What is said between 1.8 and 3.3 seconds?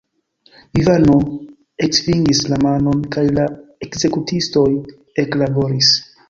eksvingis la manon, kaj